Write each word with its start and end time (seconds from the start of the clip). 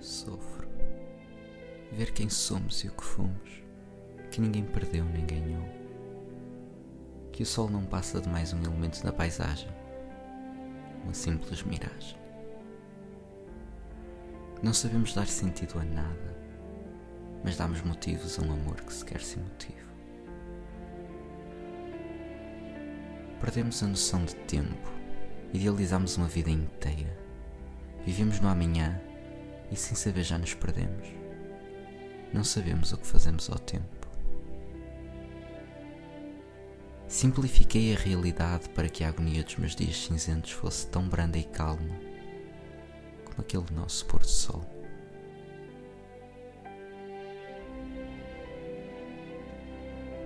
sofro. 0.00 0.68
Ver 1.92 2.12
quem 2.12 2.28
somos 2.28 2.84
e 2.84 2.88
o 2.88 2.92
que 2.92 3.04
fomos, 3.04 3.62
que 4.30 4.40
ninguém 4.40 4.64
perdeu 4.64 5.04
nem 5.04 5.24
ganhou. 5.24 5.68
Que 7.32 7.42
o 7.42 7.46
sol 7.46 7.68
não 7.68 7.84
passa 7.84 8.20
de 8.20 8.28
mais 8.28 8.52
um 8.52 8.62
elemento 8.62 9.02
da 9.02 9.12
paisagem, 9.12 9.68
uma 11.04 11.14
simples 11.14 11.62
miragem. 11.62 12.18
Não 14.62 14.74
sabemos 14.74 15.14
dar 15.14 15.26
sentido 15.26 15.78
a 15.78 15.84
nada, 15.84 16.36
mas 17.44 17.56
damos 17.56 17.80
motivos 17.82 18.38
a 18.38 18.42
um 18.42 18.52
amor 18.52 18.80
que 18.82 18.92
sequer 18.92 19.20
se 19.20 19.38
motiva. 19.38 19.88
Perdemos 23.40 23.82
a 23.82 23.86
noção 23.86 24.24
de 24.24 24.34
tempo, 24.34 24.92
idealizamos 25.52 26.16
uma 26.16 26.26
vida 26.26 26.50
inteira, 26.50 27.16
vivemos 28.04 28.40
no 28.40 28.48
amanhã 28.48 29.00
e 29.70 29.76
sem 29.76 29.94
saber 29.96 30.22
já 30.22 30.38
nos 30.38 30.54
perdemos. 30.54 31.08
Não 32.32 32.44
sabemos 32.44 32.92
o 32.92 32.98
que 32.98 33.06
fazemos 33.06 33.48
ao 33.50 33.58
tempo. 33.58 34.08
Simplifiquei 37.06 37.94
a 37.94 37.98
realidade 37.98 38.68
para 38.70 38.88
que 38.88 39.02
a 39.02 39.08
agonia 39.08 39.42
dos 39.42 39.56
meus 39.56 39.74
dias 39.74 39.96
cinzentos 39.96 40.50
fosse 40.52 40.86
tão 40.88 41.08
branda 41.08 41.38
e 41.38 41.44
calma 41.44 41.98
como 43.24 43.40
aquele 43.40 43.64
nosso 43.72 44.04
pôr 44.04 44.20
do 44.20 44.28
sol. 44.28 44.62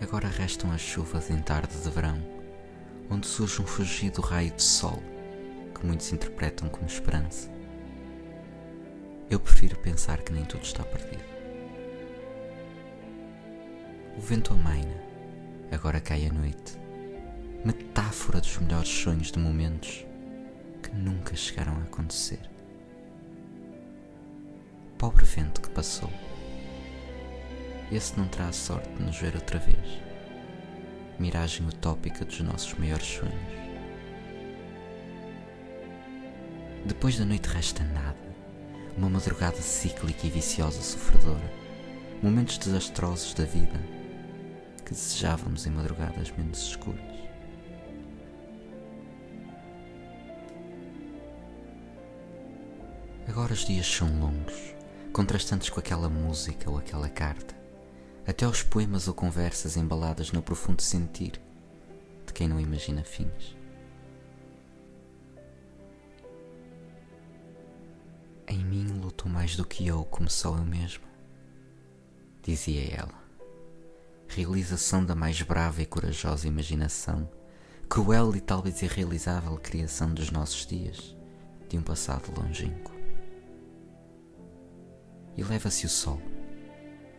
Agora 0.00 0.28
restam 0.28 0.70
as 0.70 0.80
chuvas 0.80 1.28
em 1.28 1.42
tarde 1.42 1.76
de 1.76 1.90
verão, 1.90 2.22
onde 3.10 3.26
surge 3.26 3.60
um 3.60 3.66
fugido 3.66 4.20
raio 4.20 4.52
de 4.52 4.62
sol 4.62 5.02
que 5.74 5.84
muitos 5.84 6.12
interpretam 6.12 6.68
como 6.68 6.86
esperança. 6.86 7.57
Eu 9.30 9.38
prefiro 9.38 9.78
pensar 9.80 10.22
que 10.22 10.32
nem 10.32 10.42
tudo 10.44 10.62
está 10.62 10.82
perdido. 10.82 11.22
O 14.16 14.20
vento 14.20 14.54
amaina, 14.54 15.02
agora 15.70 16.00
cai 16.00 16.26
a 16.26 16.32
noite, 16.32 16.78
metáfora 17.62 18.40
dos 18.40 18.56
melhores 18.56 18.88
sonhos 18.88 19.30
de 19.30 19.38
momentos 19.38 20.06
que 20.82 20.90
nunca 20.94 21.36
chegaram 21.36 21.74
a 21.74 21.82
acontecer. 21.82 22.40
Pobre 24.96 25.26
vento 25.26 25.60
que 25.60 25.68
passou, 25.70 26.10
esse 27.92 28.18
não 28.18 28.26
terá 28.28 28.48
a 28.48 28.52
sorte 28.52 28.88
de 28.94 29.02
nos 29.02 29.18
ver 29.18 29.34
outra 29.34 29.58
vez. 29.58 30.02
Miragem 31.18 31.66
utópica 31.68 32.24
dos 32.24 32.40
nossos 32.40 32.72
maiores 32.74 33.06
sonhos. 33.06 33.58
Depois 36.86 37.18
da 37.18 37.26
noite 37.26 37.46
resta 37.46 37.84
nada 37.84 38.17
uma 38.98 39.08
madrugada 39.08 39.62
cíclica 39.62 40.26
e 40.26 40.30
viciosa 40.30 40.82
sofredora, 40.82 41.52
momentos 42.20 42.58
desastrosos 42.58 43.32
da 43.32 43.44
vida 43.44 43.80
que 44.84 44.92
desejávamos 44.92 45.66
em 45.66 45.70
madrugadas 45.70 46.32
menos 46.36 46.58
escuras. 46.58 47.00
Agora 53.28 53.52
os 53.52 53.64
dias 53.64 53.86
são 53.86 54.08
longos, 54.18 54.74
contrastantes 55.12 55.70
com 55.70 55.78
aquela 55.78 56.08
música 56.08 56.68
ou 56.68 56.78
aquela 56.78 57.08
carta, 57.08 57.54
até 58.26 58.48
os 58.48 58.62
poemas 58.62 59.06
ou 59.06 59.14
conversas 59.14 59.76
embaladas 59.76 60.32
no 60.32 60.42
profundo 60.42 60.82
sentir 60.82 61.40
de 62.26 62.32
quem 62.32 62.48
não 62.48 62.58
imagina 62.58 63.04
fins. 63.04 63.57
Mais 69.48 69.56
do 69.56 69.64
que 69.64 69.86
eu, 69.86 70.04
como 70.04 70.28
só 70.28 70.54
eu 70.58 70.64
mesma, 70.64 71.08
dizia 72.42 72.94
ela. 72.94 73.14
Realização 74.28 75.02
da 75.02 75.14
mais 75.14 75.40
brava 75.40 75.80
e 75.80 75.86
corajosa 75.86 76.46
imaginação, 76.46 77.26
cruel 77.88 78.36
e 78.36 78.42
talvez 78.42 78.82
irrealizável 78.82 79.56
criação 79.56 80.12
dos 80.12 80.30
nossos 80.30 80.66
dias, 80.66 81.16
de 81.66 81.78
um 81.78 81.82
passado 81.82 82.30
longínquo. 82.38 82.92
E 85.34 85.42
leva-se 85.42 85.86
o 85.86 85.88
sol. 85.88 86.20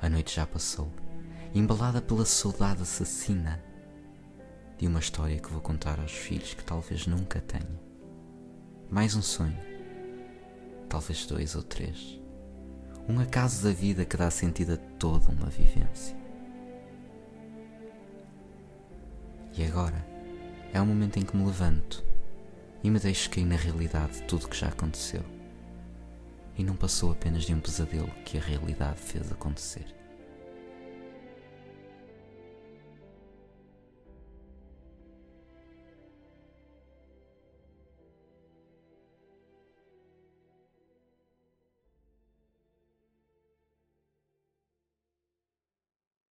A 0.00 0.08
noite 0.08 0.36
já 0.36 0.46
passou, 0.46 0.92
embalada 1.52 2.00
pela 2.00 2.24
saudade 2.24 2.82
assassina 2.82 3.60
de 4.78 4.86
uma 4.86 5.00
história 5.00 5.40
que 5.40 5.50
vou 5.50 5.60
contar 5.60 5.98
aos 5.98 6.12
filhos 6.12 6.54
que 6.54 6.62
talvez 6.62 7.04
nunca 7.04 7.40
tenha. 7.40 7.80
Mais 8.88 9.16
um 9.16 9.22
sonho 9.22 9.71
talvez 10.92 11.24
dois 11.24 11.54
ou 11.56 11.62
três. 11.62 12.20
Um 13.08 13.18
acaso 13.18 13.64
da 13.64 13.72
vida 13.72 14.04
que 14.04 14.14
dá 14.14 14.30
sentido 14.30 14.74
a 14.74 14.76
toda 14.98 15.30
uma 15.30 15.46
vivência. 15.46 16.14
E 19.56 19.64
agora 19.64 20.06
é 20.70 20.78
o 20.78 20.84
momento 20.84 21.18
em 21.18 21.22
que 21.22 21.34
me 21.34 21.46
levanto 21.46 22.04
e 22.84 22.90
me 22.90 22.98
deixo 22.98 23.30
cair 23.30 23.46
na 23.46 23.56
realidade 23.56 24.20
de 24.20 24.22
tudo 24.24 24.48
que 24.48 24.56
já 24.56 24.68
aconteceu. 24.68 25.24
E 26.58 26.62
não 26.62 26.76
passou 26.76 27.10
apenas 27.10 27.44
de 27.44 27.54
um 27.54 27.60
pesadelo 27.60 28.10
que 28.26 28.36
a 28.36 28.42
realidade 28.42 29.00
fez 29.00 29.32
acontecer. 29.32 30.01